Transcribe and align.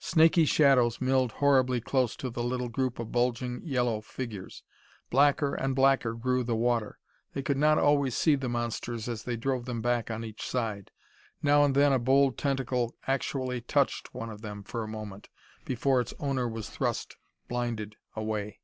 Snaky 0.00 0.44
shadows 0.44 1.00
milled 1.00 1.30
horribly 1.34 1.80
close 1.80 2.16
to 2.16 2.30
the 2.30 2.42
little 2.42 2.68
group 2.68 2.98
of 2.98 3.12
bulging 3.12 3.62
yellow 3.62 4.00
figures. 4.00 4.64
Blacker 5.08 5.54
and 5.54 5.76
blacker 5.76 6.14
grew 6.14 6.42
the 6.42 6.56
water; 6.56 6.98
they 7.32 7.42
could 7.44 7.56
not 7.56 7.78
always 7.78 8.16
see 8.16 8.34
the 8.34 8.48
monsters 8.48 9.08
as 9.08 9.22
they 9.22 9.36
drove 9.36 9.66
them 9.66 9.80
back 9.80 10.10
on 10.10 10.24
each 10.24 10.44
side. 10.44 10.90
Now 11.44 11.62
and 11.62 11.76
then 11.76 11.92
a 11.92 12.00
bold 12.00 12.36
tentacle 12.36 12.96
actually 13.06 13.60
touched 13.60 14.12
one 14.12 14.30
of 14.30 14.42
them 14.42 14.64
for 14.64 14.82
a 14.82 14.88
moment 14.88 15.28
before 15.64 16.00
its 16.00 16.12
owner 16.18 16.48
was 16.48 16.68
thrust, 16.68 17.16
blinded, 17.48 17.94
away. 18.16 18.58